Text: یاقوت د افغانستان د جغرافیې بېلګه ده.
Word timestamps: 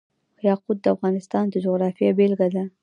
یاقوت 0.47 0.77
د 0.81 0.85
افغانستان 0.95 1.45
د 1.49 1.55
جغرافیې 1.65 2.09
بېلګه 2.17 2.47
ده. 2.55 2.63